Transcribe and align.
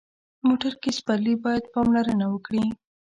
موټر 0.47 0.73
کې 0.81 0.89
سپرلي 0.97 1.35
باید 1.43 1.63
پاملرنه 1.73 2.25
وکړي. 2.29 2.65